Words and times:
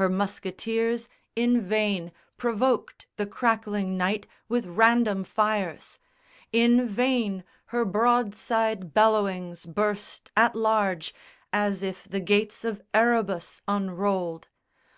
Her 0.00 0.08
musketeers 0.08 1.06
in 1.34 1.60
vain 1.60 2.10
Provoked 2.38 3.04
the 3.16 3.26
crackling 3.26 3.98
night 3.98 4.26
with 4.48 4.64
random 4.64 5.22
fires: 5.22 5.98
In 6.50 6.88
vain 6.88 7.44
her 7.66 7.84
broadside 7.84 8.94
bellowings 8.94 9.66
burst 9.66 10.30
at 10.34 10.54
large 10.56 11.14
As 11.52 11.82
if 11.82 12.08
the 12.08 12.20
Gates 12.20 12.64
of 12.64 12.80
Erebus 12.94 13.60
unrolled. 13.68 14.48